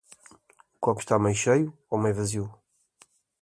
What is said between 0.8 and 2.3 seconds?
copo está meio cheio ou meio